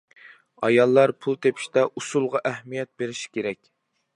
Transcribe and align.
ئاياللار 0.67 1.13
پۇل 1.25 1.37
تېپىشتا 1.47 1.83
ئۇسۇلغا 1.91 2.41
ئەھمىيەت 2.51 2.91
بېرىشى 3.03 3.33
كېرەك. 3.37 3.63